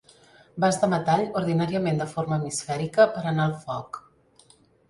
[0.63, 4.05] Vas de metall, ordinàriament de forma hemisfèrica, per a anar al foc.